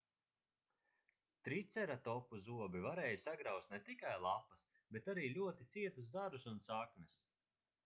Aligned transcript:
triceratopu 1.47 2.39
zobi 2.47 2.81
varēja 2.87 3.21
sagrauzt 3.25 3.71
ne 3.75 3.81
tikai 3.91 4.15
lapas 4.25 4.65
bet 4.97 5.13
arī 5.15 5.29
ļoti 5.37 5.71
cietus 5.79 6.13
zarus 6.19 6.51
un 6.55 6.61
saknes 6.73 7.17